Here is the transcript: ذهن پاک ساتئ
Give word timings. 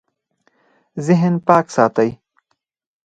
ذهن 1.05 1.33
پاک 1.45 1.65
ساتئ 1.75 2.09